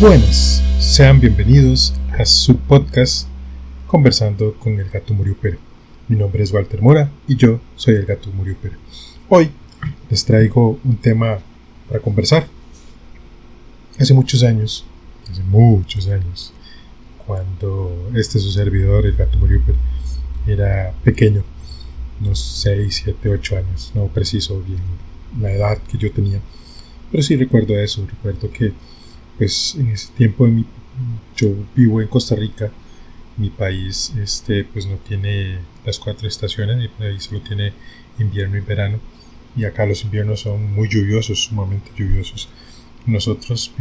[0.00, 3.26] Buenas, sean bienvenidos a su podcast
[3.88, 5.58] Conversando con el gato Muriupero.
[6.06, 8.76] Mi nombre es Walter Mora y yo soy el gato Muriupero.
[9.28, 9.50] Hoy
[10.08, 11.40] les traigo un tema
[11.88, 12.46] para conversar.
[13.98, 14.84] Hace muchos años,
[15.28, 16.52] hace muchos años,
[17.26, 19.78] cuando este su servidor, el gato Muriupero,
[20.46, 21.42] era pequeño,
[22.20, 24.78] unos 6, 7, 8 años, no preciso bien
[25.40, 26.40] la edad que yo tenía,
[27.10, 28.72] pero sí recuerdo eso, recuerdo que
[29.38, 30.46] pues en ese tiempo
[31.36, 32.70] yo vivo en Costa Rica,
[33.36, 37.72] mi país este pues no tiene las cuatro estaciones, mi país solo tiene
[38.18, 38.98] invierno y verano
[39.56, 42.48] y acá los inviernos son muy lluviosos, sumamente lluviosos.
[43.06, 43.72] Nosotros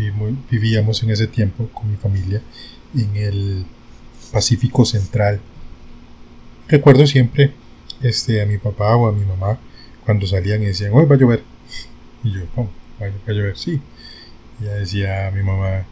[0.49, 2.41] vivíamos en ese tiempo con mi familia
[2.95, 3.65] en el
[4.31, 5.39] Pacífico Central.
[6.67, 7.53] Recuerdo siempre
[8.01, 9.59] este, a mi papá o a mi mamá
[10.05, 11.43] cuando salían y decían, hoy va a llover.
[12.23, 12.71] Y yo, ¿cómo?
[13.01, 13.57] ¿Va a llover?
[13.57, 13.81] Sí.
[14.59, 15.85] Ya decía mi mamá,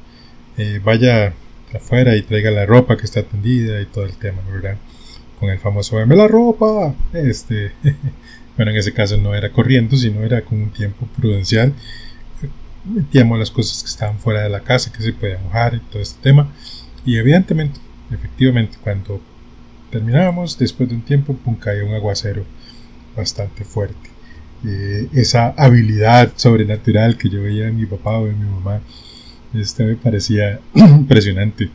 [0.58, 1.33] eh, vaya
[1.73, 4.77] afuera y traiga la ropa que está tendida y todo el tema, ¿verdad?
[5.39, 6.95] Con el famoso, ¡Veme la ropa!
[7.13, 7.71] Este,
[8.58, 11.73] bueno, en ese caso no era corriendo, sino era con un tiempo prudencial.
[12.86, 16.02] Metíamos las cosas que estaban fuera de la casa, que se podía mojar y todo
[16.02, 16.52] este tema.
[17.05, 17.80] Y evidentemente,
[18.11, 19.21] efectivamente, cuando
[19.92, 22.45] terminábamos, después de un tiempo, pum, caía un aguacero
[23.15, 24.14] bastante fuerte.
[24.67, 28.81] Eh, esa habilidad sobrenatural que yo veía en mi papá o en mi mamá,
[29.53, 31.70] este me parecía impresionante.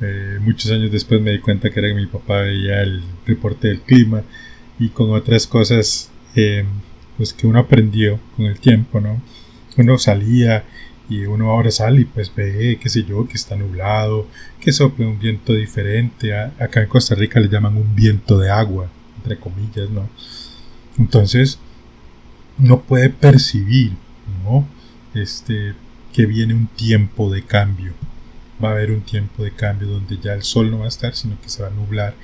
[0.00, 3.80] Eh, muchos años después me di cuenta que era mi papá veía el reporte del
[3.80, 4.22] clima
[4.78, 6.64] y con otras cosas eh,
[7.16, 9.22] pues que uno aprendió con el tiempo, ¿no?
[9.76, 10.64] Uno salía
[11.08, 14.26] y uno ahora sale y pues ve, qué sé yo, que está nublado,
[14.60, 16.34] que sopla un viento diferente.
[16.34, 20.08] Acá en Costa Rica le llaman un viento de agua, entre comillas, ¿no?
[20.98, 21.58] Entonces,
[22.58, 23.92] no puede percibir,
[24.44, 24.66] ¿no?
[25.14, 25.74] Este,
[26.12, 27.92] que viene un tiempo de cambio.
[28.62, 31.14] Va a haber un tiempo de cambio donde ya el sol no va a estar,
[31.14, 32.14] sino que se va a nublar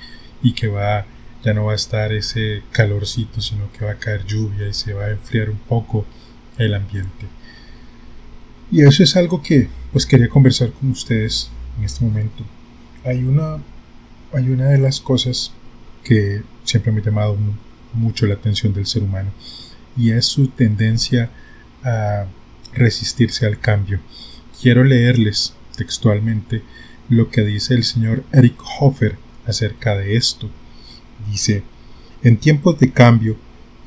[0.41, 1.05] y que va
[1.43, 4.93] ya no va a estar ese calorcito, sino que va a caer lluvia y se
[4.93, 6.05] va a enfriar un poco
[6.57, 7.25] el ambiente.
[8.71, 12.43] Y eso es algo que pues quería conversar con ustedes en este momento.
[13.03, 13.57] Hay una
[14.33, 15.51] hay una de las cosas
[16.03, 17.37] que siempre me ha llamado
[17.93, 19.31] mucho la atención del ser humano
[19.97, 21.29] y es su tendencia
[21.83, 22.25] a
[22.73, 23.99] resistirse al cambio.
[24.61, 26.61] Quiero leerles textualmente
[27.09, 30.49] lo que dice el señor Eric Hofer acerca de esto.
[31.29, 31.63] Dice,
[32.23, 33.37] en tiempos de cambio,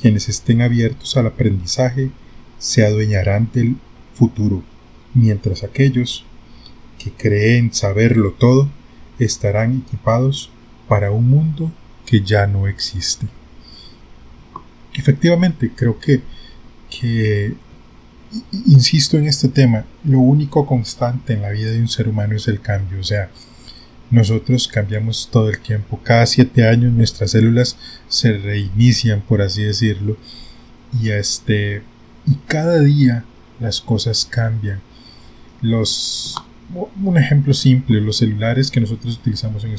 [0.00, 2.10] quienes estén abiertos al aprendizaje
[2.58, 3.76] se adueñarán del
[4.14, 4.62] futuro,
[5.14, 6.24] mientras aquellos
[6.98, 8.68] que creen saberlo todo
[9.18, 10.50] estarán equipados
[10.88, 11.72] para un mundo
[12.06, 13.26] que ya no existe
[14.94, 16.22] efectivamente, creo que,
[16.90, 17.54] que,
[18.66, 22.48] insisto en este tema, lo único constante en la vida de un ser humano es
[22.48, 23.30] el cambio, o sea,
[24.10, 27.76] nosotros cambiamos todo el tiempo, cada siete años nuestras células
[28.08, 30.16] se reinician, por así decirlo,
[31.00, 31.82] y este,
[32.26, 33.24] y cada día
[33.60, 34.80] las cosas cambian.
[35.60, 36.36] Los,
[37.02, 39.72] un ejemplo simple, los celulares que nosotros utilizamos en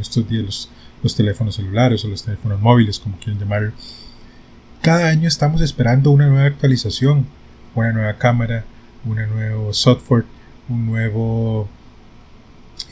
[0.00, 0.70] estos, días, los,
[1.02, 3.72] los teléfonos celulares o los teléfonos móviles, como quieren llamarlo,
[4.86, 7.26] cada año estamos esperando una nueva actualización,
[7.74, 8.64] una nueva cámara,
[9.04, 10.24] un nuevo software,
[10.68, 11.68] un nuevo,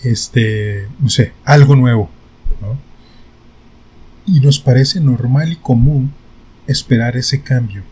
[0.02, 2.10] este, no sé, algo nuevo.
[4.26, 6.12] Y nos parece normal y común
[6.66, 7.84] esperar ese cambio,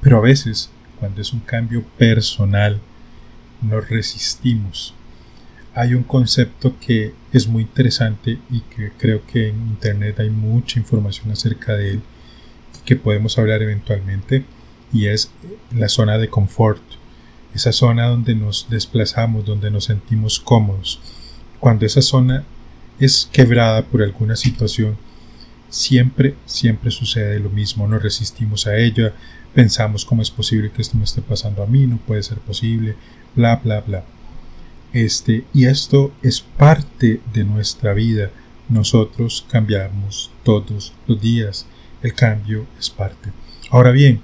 [0.00, 2.80] pero a veces, cuando es un cambio personal,
[3.60, 4.94] nos resistimos.
[5.74, 10.80] Hay un concepto que es muy interesante y que creo que en Internet hay mucha
[10.80, 12.02] información acerca de él
[12.84, 14.44] que podemos hablar eventualmente
[14.92, 15.30] y es
[15.74, 16.82] la zona de confort,
[17.54, 21.00] esa zona donde nos desplazamos, donde nos sentimos cómodos.
[21.60, 22.44] Cuando esa zona
[22.98, 24.96] es quebrada por alguna situación,
[25.68, 29.14] siempre, siempre sucede lo mismo, nos resistimos a ella,
[29.54, 32.96] pensamos cómo es posible que esto me esté pasando a mí, no puede ser posible,
[33.34, 34.04] bla, bla, bla.
[34.92, 38.30] Este, y esto es parte de nuestra vida.
[38.68, 41.66] Nosotros cambiamos todos los días
[42.02, 43.30] el cambio es parte.
[43.70, 44.20] Ahora bien,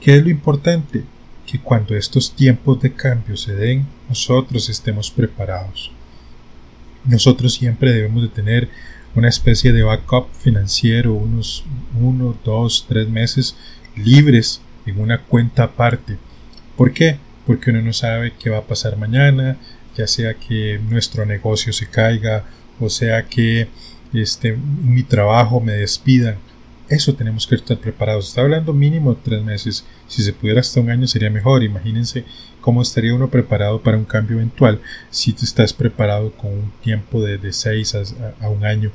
[0.00, 1.04] ¿qué es lo importante?
[1.46, 5.90] Que cuando estos tiempos de cambio se den, nosotros estemos preparados.
[7.04, 8.68] Nosotros siempre debemos de tener
[9.14, 11.64] una especie de backup financiero, unos
[12.00, 13.56] uno, dos, tres meses
[13.96, 16.16] libres en una cuenta aparte.
[16.76, 17.18] ¿Por qué?
[17.46, 19.56] Porque uno no sabe qué va a pasar mañana,
[19.96, 22.44] ya sea que nuestro negocio se caiga,
[22.80, 23.68] o sea que
[24.12, 26.36] este, mi trabajo me despidan
[26.88, 28.28] eso tenemos que estar preparados.
[28.28, 29.84] Está hablando mínimo tres meses.
[30.06, 31.62] Si se pudiera hasta un año sería mejor.
[31.62, 32.24] Imagínense
[32.60, 37.22] cómo estaría uno preparado para un cambio eventual si tú estás preparado con un tiempo
[37.22, 38.02] de, de seis a,
[38.40, 38.90] a un año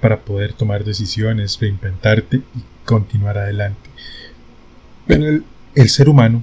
[0.00, 3.90] para poder tomar decisiones, reinventarte y continuar adelante.
[5.06, 5.42] Pero
[5.74, 6.42] el ser humano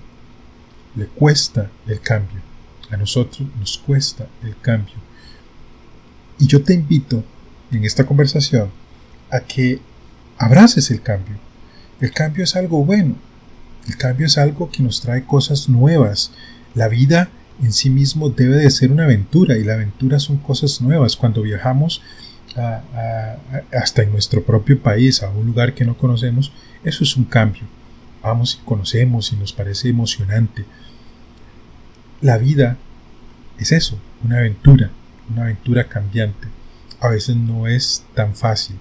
[0.96, 2.42] le cuesta el cambio.
[2.90, 4.96] A nosotros nos cuesta el cambio.
[6.40, 7.24] Y yo te invito
[7.72, 8.70] en esta conversación
[9.30, 9.80] a que
[10.38, 11.36] abraces el cambio.
[12.00, 13.16] El cambio es algo bueno.
[13.88, 16.32] El cambio es algo que nos trae cosas nuevas.
[16.76, 17.30] La vida
[17.62, 21.16] en sí mismo debe de ser una aventura y la aventura son cosas nuevas.
[21.16, 22.02] Cuando viajamos
[23.72, 26.52] hasta en nuestro propio país, a un lugar que no conocemos,
[26.84, 27.64] eso es un cambio.
[28.24, 30.66] Vamos y conocemos y nos parece emocionante.
[32.22, 32.78] La vida
[33.60, 34.90] es eso, una aventura,
[35.32, 36.48] una aventura cambiante.
[37.00, 38.78] A veces no es tan fácil.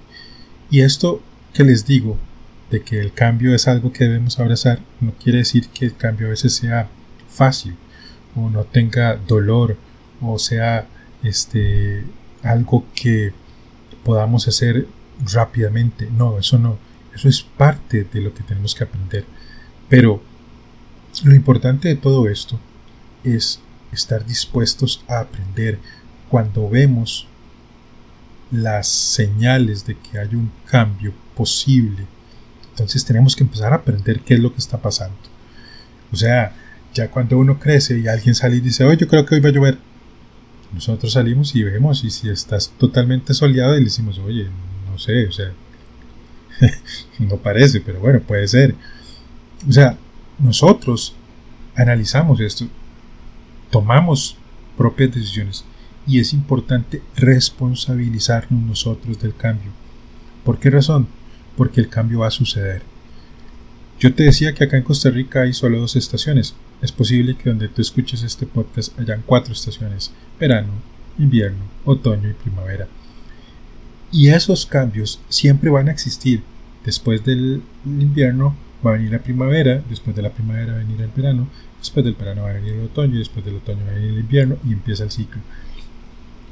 [0.70, 1.22] Y esto
[1.56, 2.18] que les digo,
[2.70, 6.26] de que el cambio es algo que debemos abrazar, no quiere decir que el cambio
[6.26, 6.88] a veces sea
[7.28, 7.76] fácil
[8.34, 9.76] o no tenga dolor
[10.20, 10.86] o sea
[11.22, 12.04] este
[12.42, 13.32] algo que
[14.04, 14.86] podamos hacer
[15.32, 16.08] rápidamente.
[16.10, 16.78] No, eso no.
[17.14, 19.24] Eso es parte de lo que tenemos que aprender.
[19.88, 20.22] Pero
[21.24, 22.60] lo importante de todo esto
[23.24, 23.60] es
[23.92, 25.78] estar dispuestos a aprender
[26.28, 27.26] cuando vemos
[28.50, 32.06] las señales de que hay un cambio posible.
[32.70, 35.16] Entonces tenemos que empezar a aprender qué es lo que está pasando.
[36.12, 36.54] O sea,
[36.94, 39.48] ya cuando uno crece y alguien sale y dice, oye, yo creo que hoy va
[39.48, 39.78] a llover,
[40.72, 44.48] nosotros salimos y vemos y si estás totalmente soleado y le decimos, oye,
[44.90, 45.52] no sé, o sea,
[47.18, 48.74] no parece, pero bueno, puede ser.
[49.68, 49.96] O sea,
[50.38, 51.14] nosotros
[51.74, 52.66] analizamos esto,
[53.70, 54.36] tomamos
[54.76, 55.64] propias decisiones
[56.06, 59.70] y es importante responsabilizarnos nosotros del cambio.
[60.44, 61.08] ¿Por qué razón?
[61.56, 62.82] Porque el cambio va a suceder.
[63.98, 66.54] Yo te decía que acá en Costa Rica hay solo dos estaciones.
[66.82, 70.72] Es posible que donde tú escuches este podcast hayan cuatro estaciones verano,
[71.18, 72.88] invierno, otoño y primavera.
[74.12, 76.42] Y esos cambios siempre van a existir.
[76.84, 78.54] Después del invierno
[78.84, 81.48] va a venir la primavera, después de la primavera va a venir el verano,
[81.78, 84.20] después del verano va a venir el otoño, después del otoño va a venir el
[84.20, 85.40] invierno y empieza el ciclo.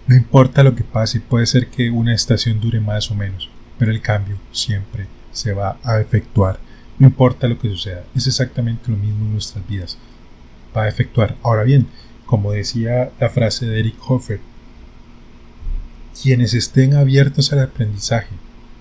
[0.06, 3.48] No importa lo que pase, puede ser que una estación dure más o menos,
[3.78, 6.58] pero el cambio siempre se va a efectuar.
[6.98, 9.96] No importa lo que suceda, es exactamente lo mismo en nuestras vidas.
[10.76, 11.36] Va a efectuar.
[11.42, 11.86] Ahora bien,
[12.26, 14.40] como decía la frase de Eric Hoffer,
[16.22, 18.34] quienes estén abiertos al aprendizaje,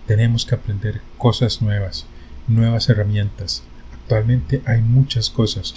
[0.05, 2.05] tenemos que aprender cosas nuevas,
[2.47, 3.63] nuevas herramientas.
[3.93, 5.73] Actualmente hay muchas cosas.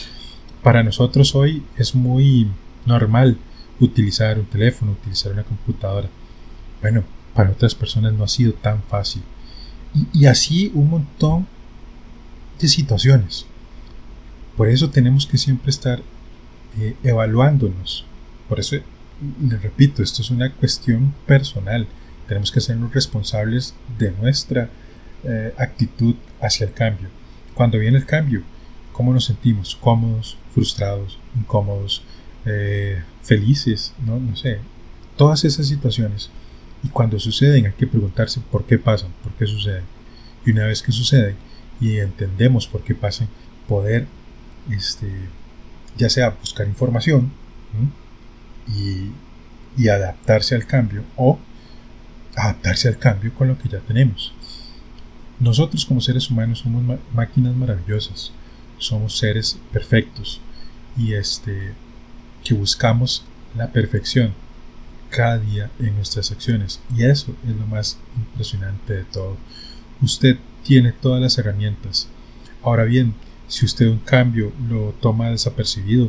[0.63, 2.49] Para nosotros hoy es muy
[2.85, 3.39] normal
[3.81, 6.09] utilizar un teléfono, utilizar una computadora.
[6.81, 7.05] Bueno,
[7.35, 9.23] para otras personas no ha sido tan fácil.
[9.95, 11.47] Y, y así un montón
[12.61, 13.47] de situaciones.
[14.57, 16.01] Por eso tenemos que siempre estar
[16.79, 18.05] eh, evaluándonos.
[18.49, 21.87] Por eso, le repito, esto es una cuestión personal.
[22.27, 24.71] Tenemos que sernos responsables de nuestra
[25.25, 27.09] eh, actitud hacia el cambio.
[27.55, 28.43] Cuando viene el cambio,
[28.93, 29.77] ¿cómo nos sentimos?
[29.77, 32.03] ¿Cómodos, frustrados, incómodos,
[32.47, 33.93] eh, felices?
[34.05, 34.19] ¿no?
[34.19, 34.59] no sé.
[35.17, 36.31] Todas esas situaciones.
[36.83, 39.85] Y cuando suceden hay que preguntarse por qué pasan, por qué suceden.
[40.45, 41.37] Y una vez que suceden
[41.81, 43.29] y entendemos por qué pasan,
[43.69, 44.07] poder
[44.71, 45.11] este,
[45.97, 47.31] ya sea buscar información
[48.69, 49.13] y,
[49.89, 51.39] adaptarse al cambio o
[52.35, 54.33] adaptarse al cambio con lo que ya tenemos.
[55.39, 58.33] Nosotros como seres humanos somos máquinas maravillosas,
[58.79, 60.41] somos seres perfectos
[60.97, 61.75] y este
[62.47, 63.25] que buscamos
[63.57, 64.33] la perfección
[65.11, 69.37] cada día en nuestras acciones y eso es lo más impresionante de todo.
[70.01, 72.09] Usted tiene todas las herramientas.
[72.63, 73.15] Ahora bien,
[73.49, 76.09] si usted un cambio lo toma desapercibido,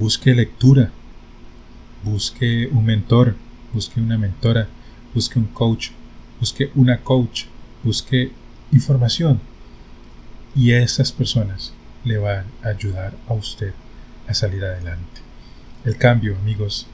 [0.00, 0.90] busque lectura,
[2.02, 3.36] busque un mentor,
[3.72, 4.66] busque una mentora,
[5.14, 5.90] busque un coach,
[6.40, 7.44] busque una coach,
[7.84, 8.32] busque
[8.72, 9.40] información.
[10.56, 13.72] Y esas personas le van a ayudar a usted
[14.26, 15.24] a salir adelante.
[15.84, 16.86] El cambio, amigos,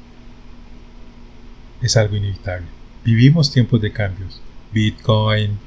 [1.80, 2.66] es algo inevitable.
[3.04, 4.40] Vivimos tiempos de cambios.
[4.73, 5.59] Bitcoin,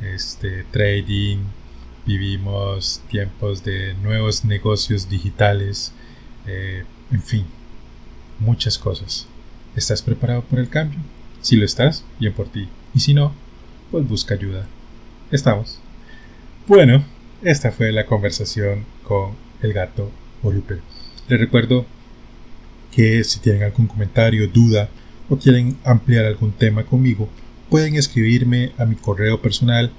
[0.00, 1.38] este, trading,
[2.06, 5.92] vivimos tiempos de nuevos negocios digitales,
[6.46, 7.46] eh, en fin,
[8.38, 9.26] muchas cosas.
[9.76, 10.98] ¿Estás preparado por el cambio?
[11.42, 12.68] Si lo estás, bien por ti.
[12.94, 13.34] Y si no,
[13.90, 14.66] pues busca ayuda.
[15.30, 15.78] Estamos.
[16.66, 17.04] Bueno,
[17.42, 20.10] esta fue la conversación con el gato
[20.42, 20.80] Oriuper.
[21.28, 21.86] Les recuerdo
[22.92, 24.88] que si tienen algún comentario, duda
[25.28, 27.28] o quieren ampliar algún tema conmigo,
[27.68, 29.90] pueden escribirme a mi correo personal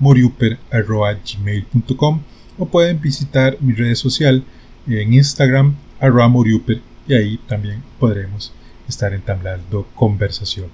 [0.00, 2.20] moriuper.gmail.com
[2.58, 4.44] o pueden visitar mi red social
[4.86, 8.52] en Instagram arroba moriuper y ahí también podremos
[8.88, 10.66] estar entablando conversación.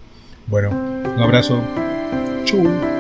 [0.47, 1.61] Bueno, un abrazo.
[2.45, 2.96] Chau.